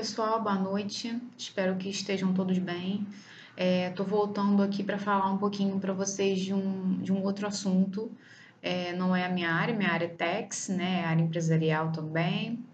Pessoal, 0.00 0.42
boa 0.42 0.54
noite. 0.54 1.14
Espero 1.36 1.76
que 1.76 1.90
estejam 1.90 2.32
todos 2.32 2.56
bem. 2.56 3.06
Estou 3.54 4.06
é, 4.06 4.08
voltando 4.08 4.62
aqui 4.62 4.82
para 4.82 4.98
falar 4.98 5.30
um 5.30 5.36
pouquinho 5.36 5.78
para 5.78 5.92
vocês 5.92 6.40
de 6.40 6.54
um, 6.54 7.02
de 7.02 7.12
um 7.12 7.22
outro 7.22 7.46
assunto. 7.46 8.10
É, 8.62 8.94
não 8.94 9.14
é 9.14 9.26
a 9.26 9.28
minha 9.28 9.52
área, 9.52 9.76
minha 9.76 9.90
área 9.90 10.06
é 10.06 10.08
TEX, 10.08 10.70
né? 10.70 11.04
área 11.04 11.20
empresarial 11.22 11.92
também. 11.92 12.64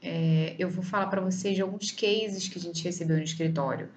É, 0.00 0.54
eu 0.60 0.70
vou 0.70 0.84
falar 0.84 1.06
para 1.06 1.20
vocês 1.20 1.56
de 1.56 1.60
alguns 1.60 1.90
cases 1.90 2.46
que 2.46 2.56
a 2.56 2.62
gente 2.62 2.84
recebeu 2.84 3.16
no 3.16 3.24
escritório 3.24 3.88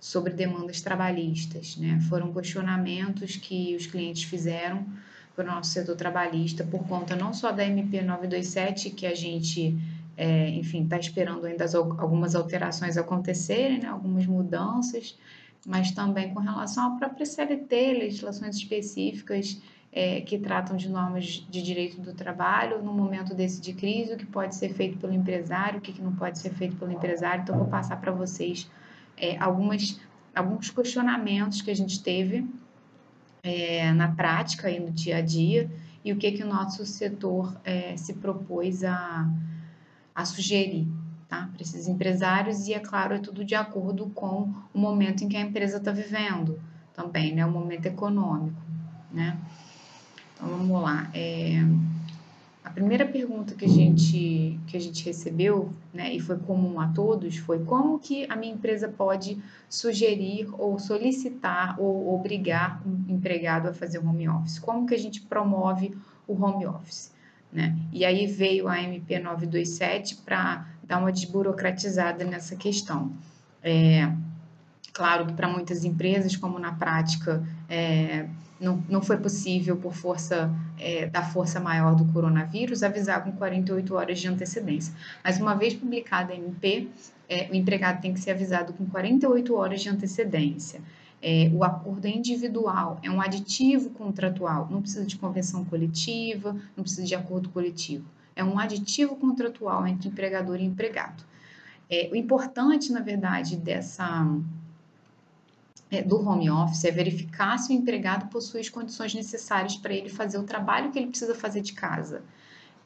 sobre 0.00 0.32
demandas 0.32 0.80
trabalhistas, 0.80 1.76
né? 1.76 1.98
Foram 2.08 2.32
questionamentos 2.32 3.34
que 3.34 3.74
os 3.74 3.88
clientes 3.88 4.22
fizeram 4.22 4.86
para 5.34 5.44
o 5.44 5.54
nosso 5.56 5.72
setor 5.72 5.96
trabalhista 5.96 6.62
por 6.62 6.86
conta 6.86 7.16
não 7.16 7.34
só 7.34 7.50
da 7.50 7.66
MP 7.66 8.00
927, 8.00 8.90
que 8.90 9.06
a 9.06 9.14
gente 9.14 9.76
é, 10.16 10.50
enfim, 10.50 10.84
está 10.84 10.98
esperando 10.98 11.46
ainda 11.46 11.64
as, 11.64 11.74
algumas 11.74 12.34
alterações 12.34 12.96
acontecerem, 12.96 13.80
né, 13.80 13.88
algumas 13.88 14.26
mudanças, 14.26 15.18
mas 15.66 15.92
também 15.92 16.32
com 16.34 16.40
relação 16.40 16.94
à 16.94 16.98
própria 16.98 17.24
CLT, 17.24 17.94
legislações 17.94 18.56
específicas 18.56 19.60
é, 19.92 20.20
que 20.22 20.38
tratam 20.38 20.76
de 20.76 20.88
normas 20.88 21.46
de 21.48 21.62
direito 21.62 22.00
do 22.00 22.14
trabalho 22.14 22.82
no 22.82 22.92
momento 22.92 23.34
desse 23.34 23.60
de 23.60 23.72
crise, 23.74 24.14
o 24.14 24.16
que 24.16 24.26
pode 24.26 24.54
ser 24.54 24.70
feito 24.70 24.98
pelo 24.98 25.12
empresário, 25.12 25.78
o 25.78 25.82
que, 25.82 26.00
não 26.00 26.14
pode 26.14 26.38
ser 26.38 26.50
feito 26.50 26.76
pelo 26.76 26.90
empresário. 26.90 27.42
Então, 27.42 27.58
vou 27.58 27.68
passar 27.68 28.00
para 28.00 28.10
vocês 28.10 28.70
é, 29.16 29.36
algumas, 29.38 30.00
alguns 30.34 30.70
questionamentos 30.70 31.60
que 31.60 31.70
a 31.70 31.76
gente 31.76 32.02
teve 32.02 32.46
é, 33.42 33.92
na 33.92 34.08
prática 34.08 34.70
e 34.70 34.80
no 34.80 34.90
dia 34.90 35.18
a 35.18 35.20
dia 35.20 35.70
e 36.04 36.12
o 36.12 36.16
que, 36.16 36.32
que 36.32 36.42
o 36.42 36.46
nosso 36.46 36.84
setor 36.84 37.54
é, 37.64 37.96
se 37.96 38.14
propôs 38.14 38.82
a 38.82 39.28
a 40.14 40.24
sugerir 40.24 40.86
tá? 41.28 41.48
para 41.52 41.62
esses 41.62 41.88
empresários 41.88 42.66
e, 42.68 42.74
é 42.74 42.78
claro, 42.78 43.14
é 43.14 43.18
tudo 43.18 43.44
de 43.44 43.54
acordo 43.54 44.10
com 44.14 44.52
o 44.72 44.78
momento 44.78 45.24
em 45.24 45.28
que 45.28 45.36
a 45.36 45.40
empresa 45.40 45.78
está 45.78 45.90
vivendo 45.90 46.60
também, 46.94 47.34
né? 47.34 47.44
o 47.46 47.50
momento 47.50 47.86
econômico. 47.86 48.60
Né? 49.10 49.38
Então 50.34 50.48
vamos 50.48 50.82
lá. 50.82 51.10
É... 51.14 51.64
A 52.64 52.70
primeira 52.70 53.04
pergunta 53.04 53.54
que 53.54 53.64
a 53.64 53.68
gente, 53.68 54.58
que 54.68 54.76
a 54.76 54.80
gente 54.80 55.04
recebeu, 55.04 55.72
né, 55.92 56.14
e 56.14 56.20
foi 56.20 56.38
comum 56.38 56.78
a 56.80 56.86
todos, 56.88 57.36
foi 57.36 57.64
como 57.64 57.98
que 57.98 58.24
a 58.30 58.36
minha 58.36 58.54
empresa 58.54 58.88
pode 58.88 59.42
sugerir 59.68 60.48
ou 60.52 60.78
solicitar 60.78 61.74
ou 61.80 62.14
obrigar 62.14 62.80
um 62.86 63.12
empregado 63.12 63.68
a 63.68 63.74
fazer 63.74 63.98
home 63.98 64.28
office? 64.28 64.60
Como 64.60 64.86
que 64.86 64.94
a 64.94 64.98
gente 64.98 65.20
promove 65.22 65.92
o 66.26 66.40
home 66.40 66.64
office? 66.64 67.12
Né? 67.52 67.76
E 67.92 68.04
aí 68.04 68.26
veio 68.26 68.66
a 68.66 68.80
MP 68.80 69.18
927 69.18 70.16
para 70.24 70.66
dar 70.82 70.98
uma 70.98 71.12
desburocratizada 71.12 72.24
nessa 72.24 72.56
questão. 72.56 73.12
É, 73.62 74.10
claro 74.92 75.26
que 75.26 75.34
para 75.34 75.48
muitas 75.48 75.84
empresas, 75.84 76.34
como 76.34 76.58
na 76.58 76.72
prática 76.72 77.46
é, 77.68 78.26
não, 78.58 78.82
não 78.88 79.02
foi 79.02 79.18
possível 79.18 79.76
por 79.76 79.92
força 79.92 80.50
é, 80.78 81.06
da 81.06 81.22
força 81.22 81.60
maior 81.60 81.94
do 81.94 82.04
coronavírus 82.06 82.82
avisar 82.82 83.22
com 83.22 83.32
48 83.32 83.94
horas 83.94 84.18
de 84.18 84.28
antecedência. 84.28 84.94
Mas 85.22 85.38
uma 85.38 85.54
vez 85.54 85.74
publicada 85.74 86.32
a 86.32 86.36
MP, 86.36 86.88
é, 87.28 87.48
o 87.50 87.54
empregado 87.54 88.00
tem 88.00 88.14
que 88.14 88.20
ser 88.20 88.30
avisado 88.30 88.72
com 88.72 88.86
48 88.86 89.54
horas 89.54 89.80
de 89.82 89.88
antecedência. 89.88 90.80
É, 91.22 91.48
o 91.54 91.62
acordo 91.62 92.04
é 92.06 92.10
individual, 92.10 92.98
é 93.02 93.08
um 93.08 93.20
aditivo 93.20 93.90
contratual, 93.90 94.68
não 94.68 94.82
precisa 94.82 95.06
de 95.06 95.16
convenção 95.16 95.64
coletiva, 95.64 96.56
não 96.76 96.82
precisa 96.82 97.06
de 97.06 97.14
acordo 97.14 97.48
coletivo. 97.50 98.04
É 98.34 98.42
um 98.42 98.58
aditivo 98.58 99.14
contratual 99.14 99.86
entre 99.86 100.08
empregador 100.08 100.60
e 100.60 100.64
empregado. 100.64 101.22
É, 101.88 102.08
o 102.10 102.16
importante, 102.16 102.90
na 102.90 103.00
verdade, 103.00 103.56
dessa 103.56 104.26
é, 105.90 106.02
do 106.02 106.26
home 106.26 106.50
office 106.50 106.84
é 106.86 106.90
verificar 106.90 107.58
se 107.58 107.72
o 107.72 107.76
empregado 107.76 108.28
possui 108.30 108.60
as 108.60 108.68
condições 108.70 109.14
necessárias 109.14 109.76
para 109.76 109.92
ele 109.92 110.08
fazer 110.08 110.38
o 110.38 110.42
trabalho 110.42 110.90
que 110.90 110.98
ele 110.98 111.08
precisa 111.08 111.34
fazer 111.34 111.60
de 111.60 111.74
casa. 111.74 112.22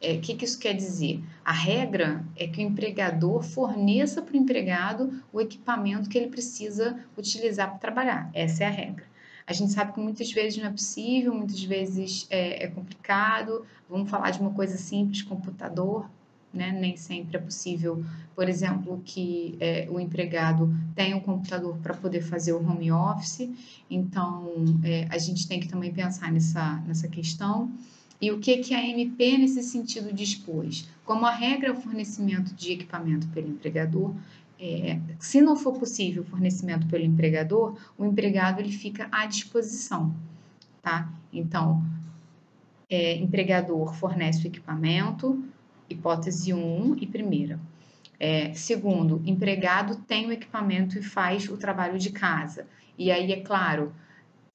O 0.00 0.06
é, 0.06 0.16
que, 0.18 0.34
que 0.34 0.44
isso 0.44 0.58
quer 0.58 0.74
dizer? 0.74 1.22
A 1.44 1.52
regra 1.52 2.24
é 2.36 2.46
que 2.46 2.58
o 2.58 2.62
empregador 2.62 3.42
forneça 3.42 4.20
para 4.20 4.34
o 4.34 4.36
empregado 4.36 5.22
o 5.32 5.40
equipamento 5.40 6.08
que 6.08 6.18
ele 6.18 6.28
precisa 6.28 6.98
utilizar 7.16 7.70
para 7.70 7.78
trabalhar. 7.78 8.30
Essa 8.34 8.64
é 8.64 8.66
a 8.66 8.70
regra. 8.70 9.04
A 9.46 9.52
gente 9.52 9.72
sabe 9.72 9.92
que 9.92 10.00
muitas 10.00 10.30
vezes 10.32 10.58
não 10.58 10.66
é 10.66 10.70
possível, 10.70 11.32
muitas 11.32 11.62
vezes 11.62 12.26
é, 12.30 12.64
é 12.64 12.66
complicado. 12.66 13.64
Vamos 13.88 14.10
falar 14.10 14.30
de 14.30 14.40
uma 14.40 14.50
coisa 14.50 14.76
simples, 14.76 15.22
computador, 15.22 16.10
né? 16.52 16.72
Nem 16.72 16.96
sempre 16.96 17.36
é 17.36 17.40
possível, 17.40 18.04
por 18.34 18.48
exemplo, 18.48 19.00
que 19.04 19.56
é, 19.60 19.86
o 19.88 20.00
empregado 20.00 20.74
tenha 20.96 21.16
um 21.16 21.20
computador 21.20 21.76
para 21.78 21.94
poder 21.94 22.22
fazer 22.22 22.52
o 22.52 22.58
home 22.58 22.90
office. 22.90 23.48
Então, 23.88 24.52
é, 24.82 25.06
a 25.10 25.18
gente 25.18 25.46
tem 25.46 25.60
que 25.60 25.68
também 25.68 25.92
pensar 25.92 26.32
nessa, 26.32 26.82
nessa 26.86 27.06
questão. 27.06 27.70
E 28.20 28.30
o 28.30 28.38
que, 28.38 28.58
que 28.58 28.74
a 28.74 28.82
MP 28.82 29.36
nesse 29.36 29.62
sentido 29.62 30.12
dispôs? 30.12 30.88
Como 31.04 31.26
a 31.26 31.30
regra 31.30 31.68
é 31.68 31.72
o 31.72 31.76
fornecimento 31.76 32.54
de 32.54 32.72
equipamento 32.72 33.26
pelo 33.28 33.48
empregador, 33.48 34.14
é, 34.58 34.98
se 35.18 35.40
não 35.40 35.54
for 35.54 35.78
possível 35.78 36.22
o 36.22 36.26
fornecimento 36.26 36.86
pelo 36.86 37.04
empregador, 37.04 37.76
o 37.98 38.04
empregado 38.04 38.60
ele 38.60 38.72
fica 38.72 39.06
à 39.12 39.26
disposição, 39.26 40.14
tá? 40.80 41.12
Então, 41.30 41.84
é, 42.88 43.16
empregador 43.16 43.94
fornece 43.94 44.44
o 44.44 44.46
equipamento, 44.46 45.44
hipótese 45.90 46.54
1 46.54 46.96
e 46.98 47.06
primeira. 47.06 47.60
É, 48.18 48.54
segundo, 48.54 49.20
empregado 49.26 49.96
tem 49.96 50.26
o 50.26 50.32
equipamento 50.32 50.98
e 50.98 51.02
faz 51.02 51.50
o 51.50 51.56
trabalho 51.58 51.98
de 51.98 52.10
casa. 52.10 52.66
E 52.96 53.10
aí, 53.10 53.30
é 53.30 53.40
claro, 53.40 53.92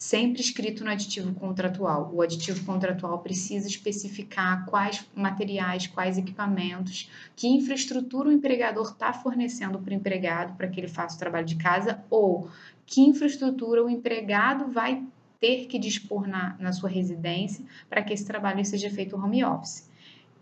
sempre 0.01 0.41
escrito 0.41 0.83
no 0.83 0.89
aditivo 0.89 1.31
contratual. 1.35 2.09
O 2.11 2.23
aditivo 2.23 2.65
contratual 2.65 3.19
precisa 3.19 3.67
especificar 3.67 4.65
quais 4.65 5.05
materiais, 5.13 5.85
quais 5.85 6.17
equipamentos, 6.17 7.07
que 7.35 7.47
infraestrutura 7.47 8.29
o 8.29 8.31
empregador 8.31 8.89
está 8.89 9.13
fornecendo 9.13 9.77
para 9.77 9.91
o 9.91 9.93
empregado 9.93 10.57
para 10.57 10.67
que 10.67 10.79
ele 10.79 10.87
faça 10.87 11.15
o 11.15 11.19
trabalho 11.19 11.45
de 11.45 11.55
casa 11.55 12.03
ou 12.09 12.49
que 12.83 12.99
infraestrutura 12.99 13.85
o 13.85 13.89
empregado 13.91 14.71
vai 14.71 15.05
ter 15.39 15.67
que 15.67 15.77
dispor 15.77 16.27
na, 16.27 16.55
na 16.59 16.73
sua 16.73 16.89
residência 16.89 17.63
para 17.87 18.01
que 18.01 18.11
esse 18.11 18.25
trabalho 18.25 18.65
seja 18.65 18.89
feito 18.89 19.15
home 19.15 19.43
office. 19.43 19.87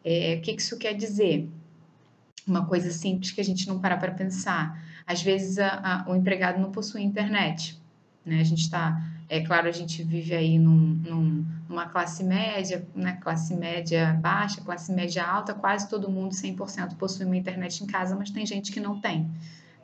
É, 0.06 0.36
o 0.36 0.42
que 0.42 0.52
isso 0.54 0.78
quer 0.78 0.94
dizer? 0.94 1.50
Uma 2.48 2.66
coisa 2.66 2.92
simples 2.92 3.32
que 3.32 3.42
a 3.42 3.46
gente 3.46 3.68
não 3.68 3.78
para 3.78 3.98
para 3.98 4.14
pensar. 4.14 4.82
Às 5.06 5.22
vezes 5.22 5.60
a, 5.60 6.06
a, 6.06 6.10
o 6.10 6.16
empregado 6.16 6.62
não 6.62 6.72
possui 6.72 7.02
internet. 7.02 7.78
Né? 8.26 8.40
A 8.40 8.46
gente 8.46 8.62
está 8.62 9.19
é 9.30 9.42
claro, 9.42 9.68
a 9.68 9.72
gente 9.72 10.02
vive 10.02 10.34
aí 10.34 10.58
num, 10.58 10.76
num, 10.76 11.46
numa 11.70 11.86
classe 11.86 12.24
média, 12.24 12.86
né? 12.96 13.20
classe 13.22 13.56
média 13.56 14.18
baixa, 14.20 14.60
classe 14.60 14.92
média 14.92 15.24
alta, 15.24 15.54
quase 15.54 15.88
todo 15.88 16.10
mundo 16.10 16.34
100% 16.34 16.96
possui 16.96 17.28
uma 17.28 17.38
internet 17.38 17.84
em 17.84 17.86
casa, 17.86 18.16
mas 18.16 18.32
tem 18.32 18.44
gente 18.44 18.72
que 18.72 18.80
não 18.80 19.00
tem. 19.00 19.30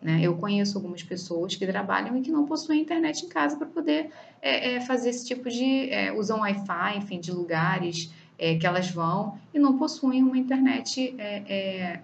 Né? 0.01 0.19
Eu 0.21 0.35
conheço 0.35 0.77
algumas 0.77 1.03
pessoas 1.03 1.55
que 1.55 1.65
trabalham 1.65 2.17
e 2.17 2.21
que 2.21 2.31
não 2.31 2.45
possuem 2.45 2.81
internet 2.81 3.25
em 3.25 3.29
casa 3.29 3.55
para 3.55 3.67
poder 3.67 4.09
é, 4.41 4.75
é, 4.75 4.81
fazer 4.81 5.09
esse 5.11 5.25
tipo 5.25 5.47
de. 5.47 5.89
É, 5.91 6.11
usam 6.11 6.39
Wi-Fi, 6.39 6.97
enfim, 6.97 7.19
de 7.19 7.31
lugares 7.31 8.11
é, 8.39 8.55
que 8.55 8.65
elas 8.65 8.89
vão 8.89 9.37
e 9.53 9.59
não 9.59 9.77
possuem 9.77 10.23
uma 10.23 10.37
internet 10.37 11.15
é, 11.19 11.43
é, 11.47 12.01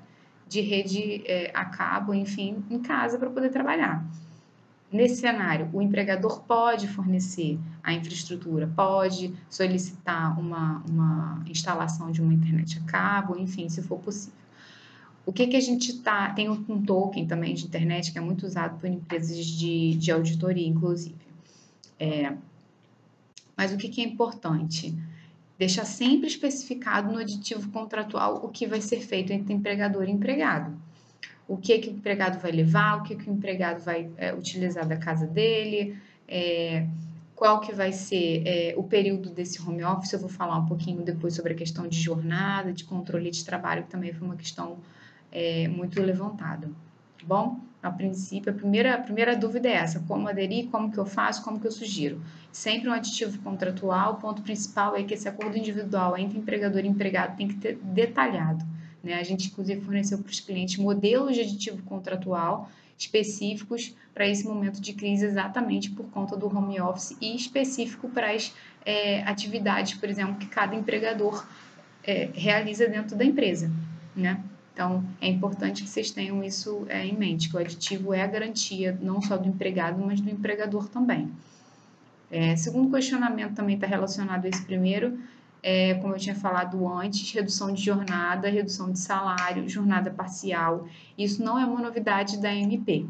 de 0.47 0.62
rede 0.62 1.24
a 1.53 1.66
cabo, 1.66 2.13
enfim, 2.13 2.63
em 2.69 2.80
casa 2.80 3.18
para 3.18 3.30
poder 3.30 3.50
trabalhar. 3.50 4.06
Nesse 4.92 5.22
cenário, 5.22 5.70
o 5.72 5.82
empregador 5.82 6.42
pode 6.42 6.86
fornecer 6.90 7.58
a 7.82 7.94
infraestrutura, 7.94 8.68
pode 8.76 9.34
solicitar 9.50 10.38
uma, 10.38 10.84
uma 10.90 11.42
instalação 11.48 12.12
de 12.12 12.22
uma 12.22 12.34
internet 12.34 12.78
a 12.78 12.82
cabo, 12.82 13.38
enfim, 13.40 13.70
se 13.70 13.82
for 13.82 13.98
possível. 14.00 14.38
O 15.26 15.32
que, 15.32 15.48
que 15.48 15.56
a 15.56 15.62
gente 15.62 16.00
tá. 16.00 16.34
Tem 16.34 16.50
um 16.50 16.82
token 16.82 17.26
também 17.26 17.54
de 17.54 17.66
internet 17.66 18.12
que 18.12 18.18
é 18.18 18.22
muito 18.22 18.46
usado 18.46 18.78
por 18.80 18.90
empresas 18.90 19.46
de, 19.46 19.96
de 19.96 20.12
auditoria, 20.12 20.68
inclusive. 20.68 21.16
É, 21.98 22.34
mas 23.56 23.72
o 23.72 23.78
que, 23.78 23.88
que 23.88 24.02
é 24.02 24.04
importante? 24.04 24.94
Deixar 25.58 25.86
sempre 25.86 26.28
especificado 26.28 27.14
no 27.14 27.20
aditivo 27.20 27.70
contratual 27.70 28.44
o 28.44 28.50
que 28.50 28.68
vai 28.68 28.82
ser 28.82 29.00
feito 29.00 29.32
entre 29.32 29.54
empregador 29.54 30.04
e 30.10 30.12
empregado 30.12 30.76
o 31.48 31.58
que, 31.58 31.78
que 31.80 31.90
o 31.90 31.94
empregado 31.94 32.40
vai 32.40 32.52
levar, 32.52 33.00
o 33.00 33.04
que, 33.04 33.16
que 33.16 33.30
o 33.30 33.34
empregado 33.34 33.82
vai 33.82 34.10
é, 34.18 34.34
utilizar 34.34 34.88
da 34.88 34.98
casa 34.98 35.28
dele, 35.28 35.98
é, 36.28 36.88
qual 37.36 37.60
que 37.60 37.74
vai 37.74 37.92
ser 37.92 38.44
é, 38.46 38.74
o 38.78 38.84
período 38.84 39.30
desse 39.30 39.62
home 39.62 39.84
office. 39.84 40.14
Eu 40.14 40.20
vou 40.20 40.30
falar 40.30 40.58
um 40.58 40.66
pouquinho 40.66 41.02
depois 41.02 41.34
sobre 41.34 41.54
a 41.54 41.56
questão 41.56 41.88
de 41.88 42.00
jornada, 42.00 42.72
de 42.72 42.84
controle 42.84 43.32
de 43.32 43.44
trabalho, 43.44 43.84
que 43.84 43.90
também 43.90 44.14
foi 44.14 44.28
uma 44.28 44.36
questão 44.36 44.78
é, 45.32 45.68
muito 45.68 46.02
levantada. 46.02 46.68
Tá 46.68 47.26
bom? 47.26 47.60
A 47.82 47.90
princípio, 47.90 48.52
a 48.52 48.56
primeira, 48.56 48.94
a 48.94 49.00
primeira 49.00 49.36
dúvida 49.36 49.68
é 49.68 49.74
essa: 49.74 50.00
como 50.08 50.28
aderir, 50.28 50.70
como 50.70 50.92
que 50.92 51.00
eu 51.00 51.06
faço, 51.06 51.44
como 51.44 51.60
que 51.60 51.66
eu 51.66 51.72
sugiro. 51.72 52.22
Sempre 52.52 52.90
um 52.90 52.94
aditivo 52.94 53.40
contratual, 53.40 54.14
o 54.14 54.16
ponto 54.18 54.42
principal 54.42 54.96
é 54.96 55.04
que 55.04 55.16
esse 55.16 55.28
acordo 55.28 55.58
individual 55.58 56.18
entre 56.18 56.38
empregador 56.38 56.86
e 56.86 56.88
empregado 56.88 57.36
tem 57.36 57.48
que 57.48 57.56
ter 57.56 57.76
detalhado 57.78 58.64
Né? 59.03 59.15
A 59.15 59.24
gente, 59.24 59.48
inclusive, 59.48 59.81
forneceu 59.81 60.18
para 60.19 60.30
os 60.30 60.39
clientes 60.39 60.77
modelos 60.77 61.36
de 61.36 61.42
aditivo 61.42 61.81
contratual 61.83 62.69
específicos 62.98 63.95
para 64.13 64.27
esse 64.27 64.45
momento 64.45 64.80
de 64.80 64.94
crise, 64.94 65.25
exatamente 65.25 65.89
por 65.89 66.06
conta 66.12 66.38
do 66.38 66.45
home 66.45 66.80
office 66.80 67.18
e 67.19 67.36
específico 67.36 68.07
para 68.09 68.31
as 68.31 68.53
é, 68.86 69.24
atividades, 69.24 69.95
por 69.95 70.07
exemplo, 70.07 70.36
que 70.36 70.45
cada 70.45 70.75
empregador 70.75 71.45
é, 72.03 72.30
realiza 72.33 72.88
dentro 72.88 73.15
da 73.15 73.25
empresa. 73.25 73.71
Né? 74.15 74.39
Então, 74.74 75.04
é 75.19 75.27
importante 75.27 75.83
que 75.83 75.89
vocês 75.89 76.12
tenham 76.12 76.44
isso 76.44 76.86
é, 76.89 77.06
em 77.06 77.18
mente, 77.18 77.50
que 77.50 77.56
o 77.56 77.59
aditivo 77.59 78.13
é 78.13 78.21
a 78.21 78.27
garantia 78.27 78.97
não 79.01 79.21
só 79.21 79.36
do 79.36 79.47
empregado, 79.47 80.04
mas 80.06 80.21
do 80.21 80.30
empregador 80.30 80.88
também. 80.88 81.31
É, 82.30 82.56
segundo 82.56 82.89
questionamento 82.89 83.56
também 83.56 83.75
está 83.75 83.86
relacionado 83.86 84.45
a 84.45 84.50
esse 84.50 84.63
primeiro, 84.63 85.19
é, 85.63 85.94
como 85.96 86.16
eu 86.16 86.19
tinha 86.19 86.36
falado 86.36 86.88
antes, 86.88 87.31
redução 87.31 87.74
de 87.74 87.81
jornada, 87.84 88.50
redução 88.50 88.92
de 88.92 89.00
salário, 89.00 89.68
jornada 89.69 90.10
parcial. 90.10 90.88
Isso 91.18 91.44
não 91.44 91.60
é 91.60 91.66
uma 91.66 91.81
novidade 91.81 92.42
da 92.42 92.54
MP. 92.54 93.06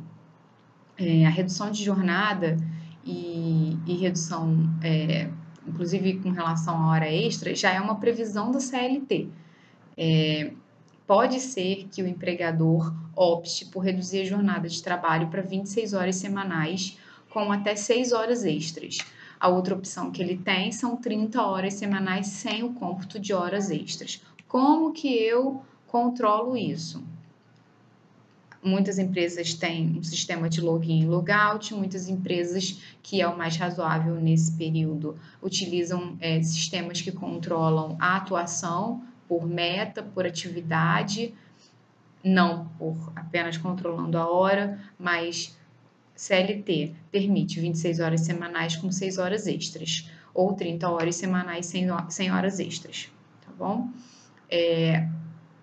É, 0.97 1.25
a 1.25 1.29
redução 1.29 1.71
de 1.71 1.83
jornada 1.83 2.57
e, 3.05 3.77
e 3.87 3.93
redução, 3.95 4.69
é, 4.83 5.29
inclusive 5.65 6.19
com 6.19 6.29
relação 6.29 6.75
à 6.75 6.91
hora 6.91 7.11
extra, 7.11 7.55
já 7.55 7.71
é 7.71 7.79
uma 7.79 7.95
previsão 7.95 8.51
da 8.51 8.59
CLT. 8.59 9.29
É, 9.97 10.51
pode 11.07 11.39
ser 11.39 11.87
que 11.91 12.03
o 12.03 12.07
empregador 12.07 12.93
opte 13.15 13.65
por 13.65 13.79
reduzir 13.79 14.21
a 14.21 14.25
jornada 14.25 14.67
de 14.67 14.81
trabalho 14.81 15.27
para 15.27 15.41
26 15.41 15.93
horas 15.93 16.17
semanais, 16.17 16.97
com 17.29 17.51
até 17.51 17.75
6 17.75 18.11
horas 18.11 18.43
extras. 18.43 18.97
A 19.41 19.47
outra 19.47 19.73
opção 19.73 20.11
que 20.11 20.21
ele 20.21 20.37
tem 20.37 20.71
são 20.71 20.95
30 20.95 21.41
horas 21.41 21.73
semanais 21.73 22.27
sem 22.27 22.61
o 22.61 22.73
cômputo 22.73 23.19
de 23.19 23.33
horas 23.33 23.71
extras. 23.71 24.21
Como 24.47 24.93
que 24.93 25.11
eu 25.11 25.63
controlo 25.87 26.55
isso? 26.55 27.03
Muitas 28.63 28.99
empresas 28.99 29.55
têm 29.55 29.97
um 29.97 30.03
sistema 30.03 30.47
de 30.47 30.61
login 30.61 31.01
e 31.01 31.07
logout, 31.07 31.73
muitas 31.73 32.07
empresas, 32.07 32.79
que 33.01 33.19
é 33.19 33.27
o 33.27 33.35
mais 33.35 33.57
razoável 33.57 34.13
nesse 34.13 34.51
período, 34.51 35.17
utilizam 35.41 36.15
é, 36.19 36.43
sistemas 36.43 37.01
que 37.01 37.11
controlam 37.11 37.97
a 37.99 38.17
atuação 38.17 39.01
por 39.27 39.47
meta, 39.47 40.03
por 40.03 40.23
atividade, 40.23 41.33
não 42.23 42.67
por 42.77 43.11
apenas 43.15 43.57
controlando 43.57 44.19
a 44.19 44.29
hora, 44.29 44.79
mas 44.99 45.57
CLT 46.15 46.93
permite 47.11 47.59
26 47.59 47.99
horas 47.99 48.21
semanais 48.21 48.75
com 48.75 48.91
6 48.91 49.17
horas 49.17 49.47
extras, 49.47 50.09
ou 50.33 50.53
30 50.53 50.89
horas 50.89 51.15
semanais 51.15 51.65
sem, 51.65 51.87
sem 52.09 52.31
horas 52.31 52.59
extras, 52.59 53.09
tá 53.45 53.51
bom? 53.57 53.89
É, 54.49 55.07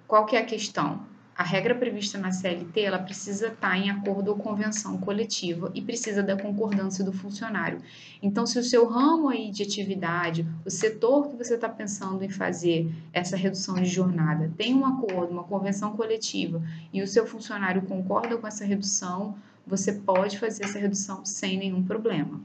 qual 0.06 0.26
que 0.26 0.36
é 0.36 0.40
a 0.40 0.44
questão? 0.44 1.06
A 1.38 1.44
regra 1.44 1.72
prevista 1.72 2.18
na 2.18 2.32
CLT, 2.32 2.80
ela 2.80 2.98
precisa 2.98 3.46
estar 3.46 3.70
tá 3.70 3.78
em 3.78 3.90
acordo 3.90 4.34
com 4.34 4.42
convenção 4.42 4.98
coletiva 4.98 5.70
e 5.72 5.80
precisa 5.80 6.20
da 6.20 6.36
concordância 6.36 7.04
do 7.04 7.12
funcionário. 7.12 7.80
Então, 8.20 8.44
se 8.44 8.58
o 8.58 8.64
seu 8.64 8.88
ramo 8.88 9.28
aí 9.28 9.48
de 9.52 9.62
atividade, 9.62 10.44
o 10.66 10.70
setor 10.70 11.28
que 11.28 11.36
você 11.36 11.54
está 11.54 11.68
pensando 11.68 12.24
em 12.24 12.28
fazer 12.28 12.92
essa 13.12 13.36
redução 13.36 13.76
de 13.76 13.84
jornada, 13.84 14.50
tem 14.56 14.74
um 14.74 14.84
acordo, 14.84 15.30
uma 15.30 15.44
convenção 15.44 15.92
coletiva 15.96 16.60
e 16.92 17.02
o 17.02 17.06
seu 17.06 17.24
funcionário 17.24 17.82
concorda 17.82 18.36
com 18.36 18.46
essa 18.46 18.64
redução, 18.64 19.36
você 19.68 19.92
pode 19.92 20.38
fazer 20.38 20.64
essa 20.64 20.78
redução 20.78 21.24
sem 21.24 21.58
nenhum 21.58 21.82
problema. 21.82 22.40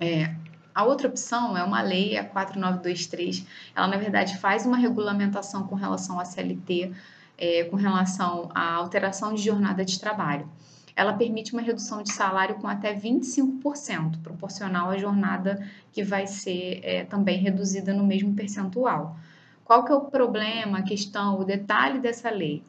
É, 0.00 0.34
a 0.74 0.84
outra 0.84 1.08
opção 1.08 1.56
é 1.56 1.62
uma 1.62 1.80
lei, 1.82 2.16
a 2.16 2.24
4923, 2.24 3.44
ela 3.74 3.86
na 3.86 3.96
verdade 3.96 4.36
faz 4.38 4.66
uma 4.66 4.76
regulamentação 4.76 5.66
com 5.66 5.74
relação 5.74 6.20
à 6.20 6.24
CLT, 6.24 6.92
é, 7.36 7.64
com 7.64 7.76
relação 7.76 8.50
à 8.54 8.74
alteração 8.74 9.34
de 9.34 9.42
jornada 9.42 9.84
de 9.84 9.98
trabalho. 9.98 10.48
Ela 10.94 11.12
permite 11.12 11.52
uma 11.52 11.62
redução 11.62 12.02
de 12.02 12.12
salário 12.12 12.56
com 12.56 12.66
até 12.66 12.92
25%, 12.92 14.20
proporcional 14.22 14.90
à 14.90 14.98
jornada 14.98 15.64
que 15.92 16.02
vai 16.02 16.26
ser 16.26 16.80
é, 16.82 17.04
também 17.04 17.38
reduzida 17.38 17.94
no 17.94 18.04
mesmo 18.04 18.34
percentual. 18.34 19.16
Qual 19.64 19.84
que 19.84 19.92
é 19.92 19.94
o 19.94 20.02
problema, 20.02 20.78
a 20.78 20.82
questão, 20.82 21.38
o 21.38 21.44
detalhe 21.44 22.00
dessa 22.00 22.30
lei? 22.30 22.62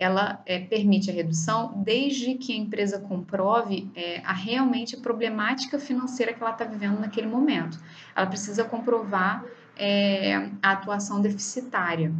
Ela 0.00 0.42
é, 0.46 0.58
permite 0.58 1.10
a 1.10 1.12
redução 1.12 1.74
desde 1.84 2.34
que 2.34 2.54
a 2.54 2.56
empresa 2.56 2.98
comprove 2.98 3.90
é, 3.94 4.22
a 4.24 4.32
realmente 4.32 4.96
problemática 4.96 5.78
financeira 5.78 6.32
que 6.32 6.42
ela 6.42 6.52
está 6.52 6.64
vivendo 6.64 6.98
naquele 6.98 7.26
momento. 7.26 7.78
Ela 8.16 8.26
precisa 8.26 8.64
comprovar 8.64 9.44
é, 9.76 10.48
a 10.62 10.72
atuação 10.72 11.20
deficitária. 11.20 12.10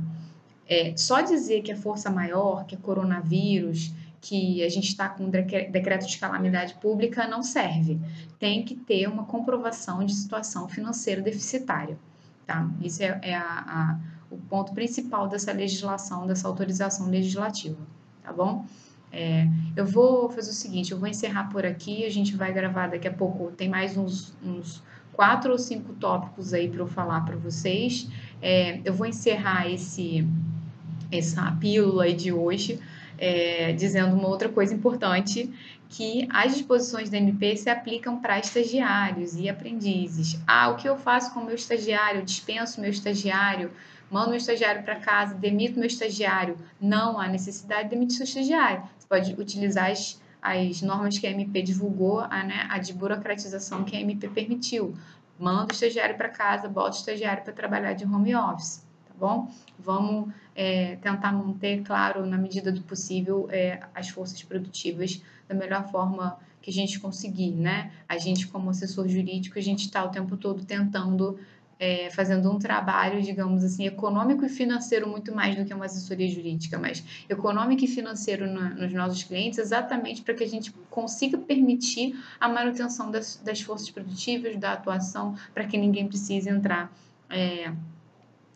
É, 0.69 0.95
só 0.95 1.23
dizer 1.23 1.63
que 1.63 1.73
é 1.73 1.75
força 1.75 2.11
maior, 2.11 2.67
que 2.67 2.75
é 2.75 2.79
coronavírus, 2.79 3.95
que 4.21 4.63
a 4.63 4.69
gente 4.69 4.89
está 4.89 5.09
com 5.09 5.31
decreto 5.31 6.07
de 6.07 6.19
calamidade 6.19 6.75
pública 6.75 7.27
não 7.27 7.43
serve. 7.43 7.99
Tem 8.39 8.63
que 8.63 8.75
ter 8.75 9.09
uma 9.09 9.25
comprovação 9.25 10.05
de 10.05 10.13
situação 10.13 10.69
financeira 10.69 11.23
deficitária. 11.23 11.99
Tá? 12.47 12.69
Isso 12.83 13.03
é, 13.03 13.19
é 13.23 13.35
a, 13.35 13.43
a 13.43 14.01
o 14.31 14.37
ponto 14.37 14.73
principal 14.73 15.29
dessa 15.29 15.53
legislação, 15.53 16.27
dessa 16.27 16.47
autorização 16.47 17.09
legislativa, 17.09 17.79
tá 18.23 18.33
bom? 18.33 18.65
É, 19.13 19.49
eu 19.75 19.85
vou 19.85 20.31
fazer 20.31 20.51
o 20.51 20.55
seguinte, 20.55 20.93
eu 20.93 20.99
vou 20.99 21.09
encerrar 21.09 21.51
por 21.51 21.67
aqui, 21.67 22.05
a 22.05 22.11
gente 22.11 22.37
vai 22.37 22.53
gravar 22.53 22.89
daqui 22.89 23.09
a 23.09 23.13
pouco, 23.13 23.51
tem 23.51 23.69
mais 23.69 23.97
uns, 23.97 24.33
uns 24.43 24.83
quatro 25.13 25.51
ou 25.53 25.59
cinco 25.59 25.93
tópicos 25.95 26.55
aí 26.55 26.69
para 26.69 26.81
eu 26.81 26.87
falar 26.87 27.23
para 27.23 27.37
vocês. 27.37 28.09
É, 28.41 28.81
eu 28.85 28.95
vou 28.95 29.07
encerrar 29.07 29.69
esse, 29.69 30.27
essa 31.11 31.51
pílula 31.61 32.13
de 32.13 32.33
hoje, 32.33 32.79
é, 33.19 33.73
dizendo 33.73 34.15
uma 34.15 34.29
outra 34.29 34.49
coisa 34.49 34.73
importante, 34.73 35.53
que 35.89 36.29
as 36.31 36.55
disposições 36.55 37.11
da 37.11 37.19
MP 37.19 37.57
se 37.57 37.69
aplicam 37.69 38.21
para 38.21 38.39
estagiários 38.39 39.35
e 39.35 39.49
aprendizes. 39.49 40.41
Ah, 40.47 40.69
o 40.71 40.77
que 40.77 40.89
eu 40.89 40.97
faço 40.97 41.35
com 41.35 41.41
o 41.41 41.45
meu 41.45 41.57
estagiário? 41.57 42.21
Eu 42.21 42.25
dispenso 42.25 42.81
meu 42.81 42.91
estagiário? 42.91 43.73
Mando 44.11 44.31
meu 44.31 44.39
estagiário 44.39 44.83
para 44.83 44.97
casa, 44.97 45.35
demito 45.35 45.79
meu 45.79 45.87
estagiário. 45.87 46.59
Não 46.81 47.19
há 47.19 47.29
necessidade 47.29 47.85
de 47.85 47.91
demitir 47.91 48.17
seu 48.17 48.25
estagiário. 48.25 48.83
Você 48.99 49.07
pode 49.07 49.33
utilizar 49.41 49.91
as, 49.91 50.21
as 50.43 50.83
normas 50.83 51.19
que 51.19 51.27
a 51.27 51.31
MP 51.31 51.63
divulgou, 51.63 52.21
a, 52.21 52.43
né, 52.43 52.67
a 52.69 52.79
de 52.79 52.93
burocratização 52.93 53.85
que 53.85 53.97
a 53.97 54.01
MP 54.01 54.29
permitiu. 54.29 54.95
Manda 55.39 55.73
o 55.73 55.75
estagiário 55.75 56.17
para 56.17 56.29
casa, 56.29 56.69
bota 56.69 56.97
o 56.97 56.99
estagiário 56.99 57.43
para 57.43 57.53
trabalhar 57.53 57.95
de 57.95 58.05
home 58.05 58.35
office, 58.35 58.85
tá 59.07 59.15
bom? 59.19 59.51
Vamos 59.79 60.35
é, 60.55 60.97
tentar 60.97 61.33
manter, 61.33 61.83
claro, 61.83 62.27
na 62.27 62.37
medida 62.37 62.71
do 62.71 62.83
possível, 62.83 63.49
é, 63.51 63.81
as 63.95 64.11
forças 64.11 64.43
produtivas 64.43 65.23
da 65.49 65.55
melhor 65.55 65.89
forma 65.91 66.39
que 66.61 66.71
a 66.71 66.73
gente 66.73 67.01
conseguir, 67.01 67.53
né? 67.53 67.91
A 68.09 68.19
gente, 68.19 68.47
como 68.47 68.69
assessor 68.69 69.09
jurídico, 69.09 69.59
a 69.59 69.63
gente 69.63 69.87
está 69.87 70.05
o 70.05 70.11
tempo 70.11 70.37
todo 70.37 70.65
tentando 70.65 71.39
é, 71.81 72.11
fazendo 72.11 72.53
um 72.53 72.59
trabalho, 72.59 73.23
digamos 73.23 73.65
assim, 73.65 73.87
econômico 73.87 74.45
e 74.45 74.51
financeiro 74.51 75.09
muito 75.09 75.35
mais 75.35 75.57
do 75.57 75.65
que 75.65 75.73
uma 75.73 75.87
assessoria 75.87 76.29
jurídica, 76.29 76.79
mas 76.79 77.03
econômico 77.27 77.83
e 77.83 77.89
financeiro 77.89 78.47
na, 78.47 78.69
nos 78.69 78.93
nossos 78.93 79.25
clientes, 79.25 79.59
exatamente 79.59 80.21
para 80.21 80.35
que 80.35 80.45
a 80.45 80.47
gente 80.47 80.71
consiga 80.91 81.39
permitir 81.39 82.23
a 82.39 82.47
manutenção 82.47 83.11
das, 83.11 83.41
das 83.43 83.63
forças 83.63 83.89
produtivas, 83.89 84.59
da 84.59 84.75
atuação, 84.75 85.35
para 85.55 85.65
que 85.65 85.79
ninguém 85.79 86.07
precise 86.07 86.51
entrar. 86.51 86.93
É, 87.31 87.73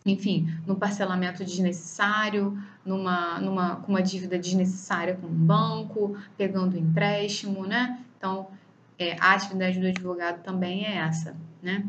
enfim, 0.05 0.47
no 0.67 0.75
parcelamento 0.75 1.43
desnecessário, 1.43 2.55
numa, 2.85 3.39
numa, 3.39 3.77
com 3.77 3.91
uma 3.91 4.03
dívida 4.03 4.37
desnecessária 4.37 5.15
com 5.15 5.25
um 5.25 5.33
banco, 5.33 6.15
pegando 6.37 6.77
empréstimo, 6.77 7.65
né? 7.65 7.99
Então, 8.19 8.49
é, 8.99 9.17
a 9.19 9.33
atividade 9.33 9.79
do 9.79 9.87
advogado 9.87 10.43
também 10.43 10.85
é 10.85 10.97
essa, 10.97 11.35
né? 11.63 11.83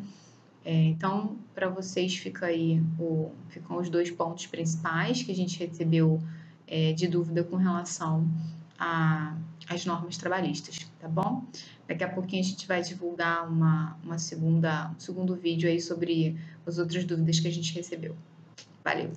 É, 0.67 0.73
então, 0.87 1.39
para 1.55 1.69
vocês 1.69 2.17
fica 2.17 2.47
aí 2.47 2.83
o, 2.99 3.31
ficam 3.51 3.79
os 3.79 3.89
dois 3.89 4.11
pontos 4.11 4.49
principais 4.49 5.23
que 5.23 5.31
a 5.31 5.35
gente 5.35 5.57
recebeu 5.65 6.21
é, 6.67 6.93
de 6.93 7.07
dúvida 7.07 7.45
com 7.45 7.55
relação 7.55 8.29
às 8.77 9.87
normas 9.87 10.17
trabalhistas, 10.17 10.91
tá 10.99 11.07
bom? 11.07 11.45
Daqui 11.87 12.03
a 12.03 12.09
pouquinho 12.09 12.43
a 12.43 12.45
gente 12.45 12.67
vai 12.67 12.83
divulgar 12.83 13.49
uma, 13.49 13.97
uma 14.03 14.19
segunda, 14.19 14.91
um 14.91 14.99
segundo 14.99 15.37
vídeo 15.37 15.69
aí 15.69 15.81
sobre 15.81 16.37
as 16.67 16.79
outras 16.79 17.05
dúvidas 17.05 17.39
que 17.39 17.47
a 17.47 17.53
gente 17.53 17.73
recebeu. 17.73 18.17
Valeu! 18.83 19.13